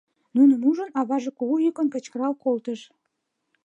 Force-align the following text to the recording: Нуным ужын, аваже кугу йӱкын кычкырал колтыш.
Нуным 0.35 0.61
ужын, 0.69 0.89
аваже 0.99 1.31
кугу 1.37 1.55
йӱкын 1.63 1.87
кычкырал 1.93 2.33
колтыш. 2.43 2.79